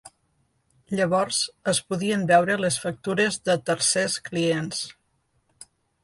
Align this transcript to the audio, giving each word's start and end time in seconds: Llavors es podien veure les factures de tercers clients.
Llavors 0.99 1.41
es 1.73 1.81
podien 1.91 2.23
veure 2.31 2.55
les 2.61 2.77
factures 2.85 3.37
de 3.49 3.57
tercers 3.67 4.15
clients. 4.31 4.81